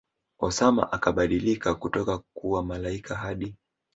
[0.39, 3.55] Osama akabadilika kutoka kuwa malaika Hadi